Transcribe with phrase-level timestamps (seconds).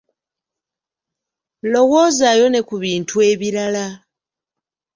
[1.71, 3.85] Lowoozaayo ne ku bintu ebirala.